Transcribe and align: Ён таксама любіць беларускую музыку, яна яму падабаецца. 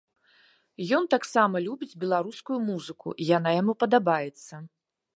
Ён 0.99 1.05
таксама 1.15 1.61
любіць 1.67 1.97
беларускую 2.05 2.59
музыку, 2.73 3.07
яна 3.37 3.49
яму 3.61 3.73
падабаецца. 3.85 4.53